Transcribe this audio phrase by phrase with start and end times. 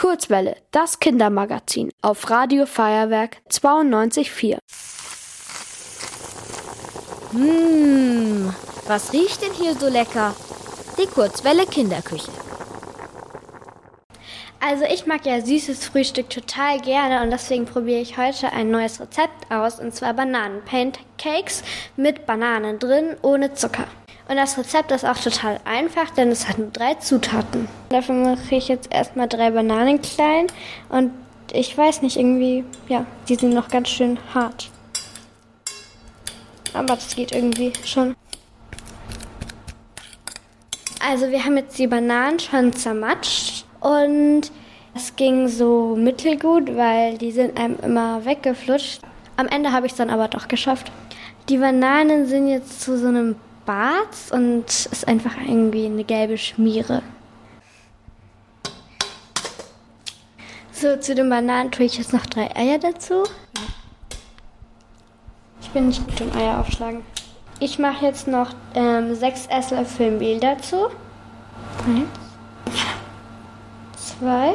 [0.00, 4.56] Kurzwelle, das Kindermagazin auf Radio Feuerwerk 92.4.
[7.32, 8.54] Mmh,
[8.86, 10.34] was riecht denn hier so lecker?
[10.98, 12.30] Die Kurzwelle Kinderküche.
[14.58, 19.02] Also ich mag ja süßes Frühstück total gerne und deswegen probiere ich heute ein neues
[19.02, 21.62] Rezept aus und zwar Bananen-Pancakes
[21.96, 23.86] mit Bananen drin, ohne Zucker.
[24.30, 27.66] Und das Rezept ist auch total einfach, denn es hat nur drei Zutaten.
[27.88, 30.46] Dafür mache ich jetzt erstmal drei Bananen klein
[30.88, 31.10] und
[31.52, 34.70] ich weiß nicht, irgendwie, ja, die sind noch ganz schön hart.
[36.74, 38.14] Aber das geht irgendwie schon.
[41.04, 44.42] Also wir haben jetzt die Bananen schon zermatscht und
[44.94, 49.00] es ging so mittelgut, weil die sind einem immer weggeflutscht.
[49.36, 50.92] Am Ende habe ich es dann aber doch geschafft.
[51.48, 53.34] Die Bananen sind jetzt zu so einem
[53.70, 57.02] Bart und ist einfach irgendwie eine gelbe Schmiere.
[60.72, 63.22] So, zu den Bananen tue ich jetzt noch drei Eier dazu.
[65.62, 67.02] Ich bin nicht gut im Eier aufschlagen.
[67.60, 70.88] Ich mache jetzt noch ähm, sechs Esslöffel Mehl dazu.
[71.86, 72.08] Eins,
[73.96, 74.54] zwei,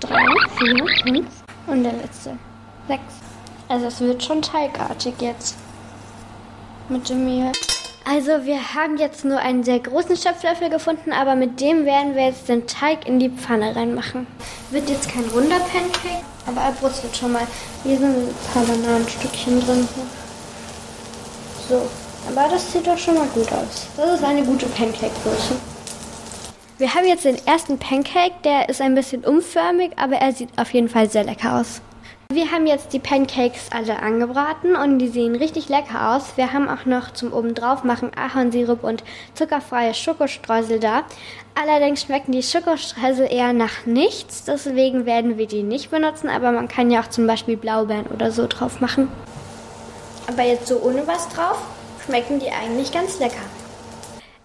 [0.00, 0.26] drei,
[0.58, 1.28] vier, fünf
[1.66, 2.36] und der letzte.
[2.88, 3.14] Sechs.
[3.68, 5.56] Also es wird schon teigartig jetzt
[6.90, 7.52] mit dem Mehl.
[8.10, 12.24] Also wir haben jetzt nur einen sehr großen Schöpflöffel gefunden, aber mit dem werden wir
[12.24, 14.26] jetzt den Teig in die Pfanne reinmachen.
[14.70, 17.46] Wird jetzt kein runder Pancake, aber er brutzelt schon mal.
[17.82, 19.86] Hier sind ein paar Bananenstückchen drin.
[21.68, 21.82] So,
[22.30, 23.88] aber das sieht doch schon mal gut aus.
[23.98, 25.56] Das ist eine gute Pancake-Größe.
[26.78, 30.72] Wir haben jetzt den ersten Pancake, der ist ein bisschen umförmig, aber er sieht auf
[30.72, 31.82] jeden Fall sehr lecker aus.
[32.30, 36.36] Wir haben jetzt die Pancakes alle angebraten und die sehen richtig lecker aus.
[36.36, 41.04] Wir haben auch noch zum obendrauf machen Ahornsirup und zuckerfreie Schokostreusel da.
[41.54, 46.68] Allerdings schmecken die Schokostreusel eher nach nichts, deswegen werden wir die nicht benutzen, aber man
[46.68, 49.08] kann ja auch zum Beispiel Blaubeeren oder so drauf machen.
[50.26, 51.62] Aber jetzt so ohne was drauf,
[52.04, 53.40] schmecken die eigentlich ganz lecker.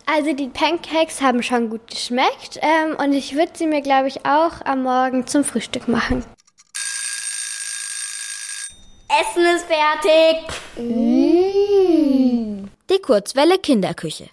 [0.05, 4.25] Also die Pancakes haben schon gut geschmeckt ähm, und ich würde sie mir, glaube ich,
[4.25, 6.23] auch am Morgen zum Frühstück machen.
[9.21, 10.47] Essen ist fertig.
[10.77, 12.65] Mm.
[12.89, 14.29] Die Kurzwelle Kinderküche.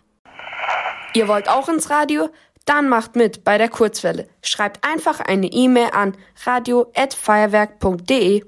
[1.12, 2.30] Ihr wollt auch ins Radio?
[2.64, 4.26] Dann macht mit bei der Kurzwelle.
[4.42, 8.44] Schreibt einfach eine E-Mail an radio@feuerwerk.de.